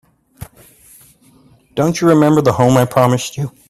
Don't 1.75 2.01
you 2.01 2.07
remember 2.07 2.41
the 2.41 2.51
home 2.53 2.75
I 2.75 2.85
promised 2.85 3.37
you? 3.37 3.51